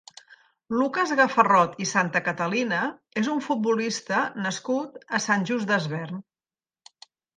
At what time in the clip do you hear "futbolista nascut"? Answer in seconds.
3.49-4.99